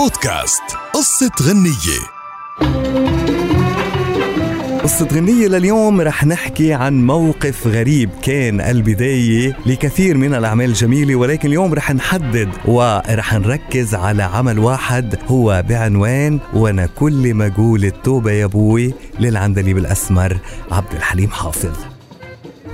[0.00, 0.62] بودكاست.
[0.94, 2.00] قصة غنية.
[4.82, 11.48] قصة غنية لليوم رح نحكي عن موقف غريب كان البداية لكثير من الأعمال الجميلة ولكن
[11.48, 18.30] اليوم رح نحدد ورح نركز على عمل واحد هو بعنوان وأنا كل ما أقول التوبة
[18.30, 20.38] يا أبوي للعندليب الأسمر
[20.70, 21.99] عبد الحليم حافظ.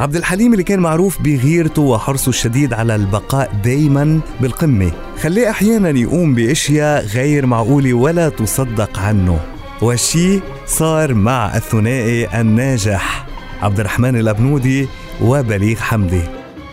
[0.01, 6.35] عبد الحليم اللي كان معروف بغيرته وحرصه الشديد على البقاء دايما بالقمة خليه أحيانا يقوم
[6.35, 9.41] بأشياء غير معقولة ولا تصدق عنه.
[9.83, 13.27] والشي صار مع الثنائي الناجح
[13.63, 14.89] عبد الرحمن الأبنودي
[15.23, 16.23] وبليغ حمدي.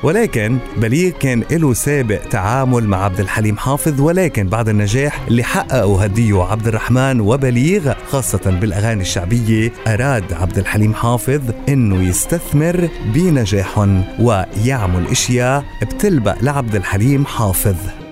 [0.04, 6.04] ولكن بليغ كان له سابق تعامل مع عبد الحليم حافظ ولكن بعد النجاح اللي حققه
[6.04, 15.08] هديه عبد الرحمن وبليغ خاصة بالأغاني الشعبية أراد عبد الحليم حافظ أنه يستثمر بنجاحهم ويعمل
[15.08, 18.03] أشياء بتلبق لعبد الحليم حافظ.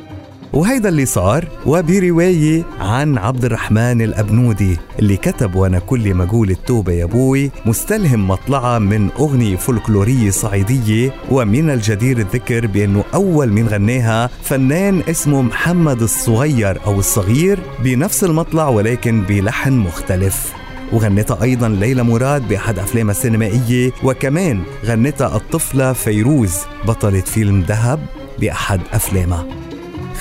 [0.53, 6.91] وهيدا اللي صار وبرواية عن عبد الرحمن الأبنودي اللي كتب وأنا كل ما أقول التوبة
[6.93, 14.29] يا أبوي مستلهم مطلعة من أغنية فولكلورية صعيدية ومن الجدير الذكر بأنه أول من غناها
[14.43, 20.53] فنان اسمه محمد الصغير أو الصغير بنفس المطلع ولكن بلحن مختلف.
[20.93, 26.55] وغنتها أيضا ليلى مراد بأحد أفلامها السينمائية وكمان غنتها الطفلة فيروز
[26.87, 27.99] بطلة فيلم ذهب
[28.39, 29.60] بأحد أفلامها.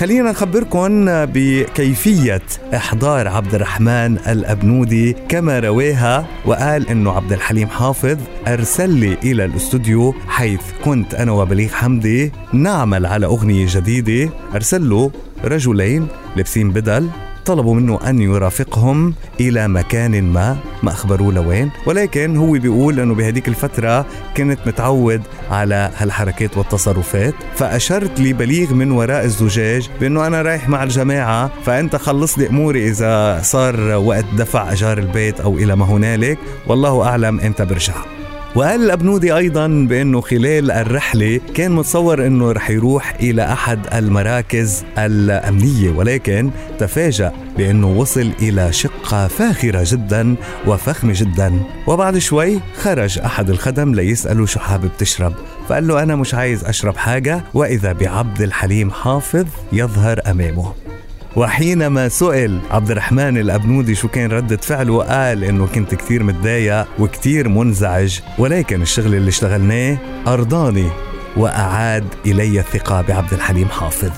[0.01, 2.43] خلينا نخبركم بكيفية
[2.75, 5.13] إحضار عبد الرحمن الأبنودي.
[5.29, 11.69] كما رواها وقال إنه عبد الحليم حافظ أرسل لي إلى الاستوديو حيث كنت أنا وبليغ
[11.69, 14.33] حمدي نعمل على أغنية جديدة.
[14.55, 15.11] أرسل له
[15.45, 17.09] رجلين لابسين بدل.
[17.47, 20.57] طلبوا منه أن يرافقهم إلى مكان ما.
[20.83, 27.35] ما أخبروه لوين ولكن هو بيقول أنه بهديك الفترة كنت متعود على هالحركات والتصرفات.
[27.55, 32.89] فأشرت لي بليغ من وراء الزجاج بأنه أنا رايح مع الجماعة فأنت خلص لي أموري
[32.89, 36.39] إذا صار وقت دفع أجار البيت أو إلى ما هنالك.
[36.67, 38.20] والله أعلم إمتى برجع.
[38.55, 45.91] وقال الأبنودي أيضا بأنه خلال الرحلة كان متصور أنه رح يروح إلى أحد المراكز الأمنية
[45.91, 50.35] ولكن تفاجأ بأنه وصل إلى شقة فاخرة جدا
[50.67, 51.61] وفخمة جدا.
[51.87, 55.33] وبعد شوي خرج أحد الخدم ليسأله شو حابب تشرب.
[55.69, 60.90] فقال له أنا مش عايز أشرب حاجة وإذا بعبد الحليم حافظ يظهر أمامه.
[61.37, 67.49] وحينما سئل عبد الرحمن الأبنودي شو كان ردة فعله قال إنه كنت كثير متضايق وكثير
[67.49, 70.89] منزعج ولكن الشغل اللي اشتغلناه أرضاني
[71.37, 74.11] وأعاد إلي الثقة بعبد الحليم حافظ.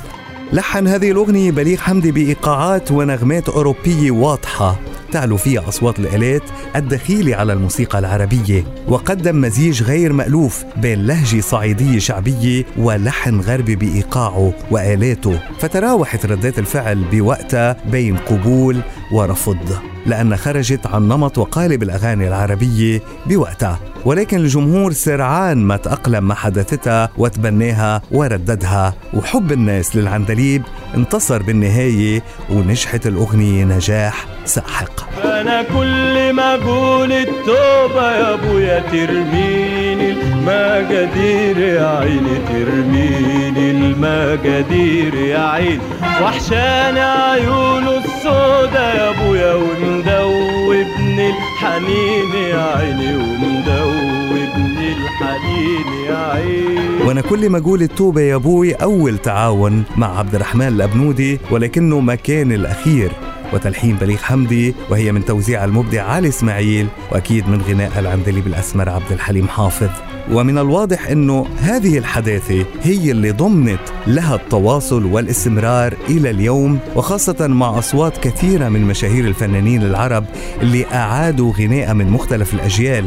[0.53, 4.77] لحن هذه الأغنية بليغ حمدي بإيقاعات ونغمات أوروبية واضحة.
[5.13, 6.43] تعلو فيها أصوات الآلات
[6.77, 14.53] الدخيلة على الموسيقى العربية وقدم مزيج غير مألوف بين لهجة صعيدية شعبية ولحن غربي بإيقاعه
[14.71, 15.41] وآلاته.
[15.59, 18.81] فتراوحت ردات الفعل بوقتها بين قبول
[19.13, 23.79] ورفض لأن خرجت عن نمط وقالب الأغاني العربية بوقتها.
[24.05, 28.95] ولكن الجمهور سرعان ما تأقلم مع حدثتها وتبناها ورددها.
[29.15, 30.63] وحب الناس للعندليب
[30.95, 35.25] انتصر بالنهاية ونجحت الأغنية نجاح ساحق.
[35.25, 40.32] أنا كل ما أقول التوبة يا أبويا ترميني.
[40.43, 45.81] المجادير يا عيني ترميني المجادير يا عيني.
[46.23, 57.05] وحشاني عيونه السودا يا أبويا ومدوبني الحنين يا عيني ومدوبني الحنين يا عيني.
[57.07, 62.15] وأنا كل ما أقول التوبة يا أبوي أول تعاون مع عبد الرحمن الأبنودي ولكنه ما
[62.15, 63.13] كان الأخير.
[63.53, 69.13] وتلحين بليغ حمدي وهي من توزيع المبدع علي إسماعيل وأكيد من غناء العندليب الاسمر عبد
[69.13, 69.91] الحليم حافظ.
[70.31, 77.79] ومن الواضح إنه هذه الحداثة هي اللي ضمنت لها التواصل والاستمرار إلى اليوم وخاصة مع
[77.79, 80.25] أصوات كثيرة من مشاهير الفنانين العرب
[80.63, 83.05] اللي أعادوا غناء من مختلف الأجيال.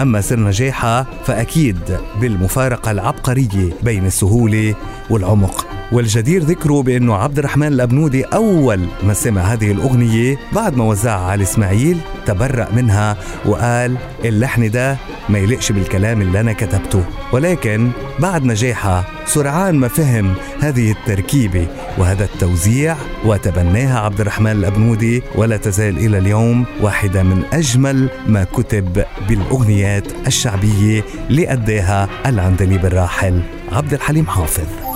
[0.00, 1.78] أما سر نجاحها فأكيد
[2.20, 4.74] بالمفارقة العبقرية بين السهولة
[5.10, 5.66] والعمق.
[5.92, 11.42] والجدير ذكره بأنه عبد الرحمن الأبنودي أول ما سمع هذه الأغنية بعد ما وزعها على
[11.42, 13.16] إسماعيل تبرأ منها
[13.46, 14.96] وقال اللحن ده
[15.28, 17.04] ما يليقش بالكلام اللي أنا كتبته.
[17.32, 21.66] ولكن بعد نجاحها سرعان ما فهم هذه التركيبة
[21.98, 29.04] وهذا التوزيع وتبناها عبد الرحمن الأبنودي ولا تزال إلى اليوم واحدة من أجمل ما كتب
[29.28, 33.42] بالأغنيات الشعبية لأداها العندليب الراحل
[33.72, 34.93] عبد الحليم حافظ.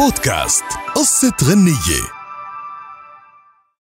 [0.00, 0.64] بودكاست
[0.94, 2.19] قصة غنية.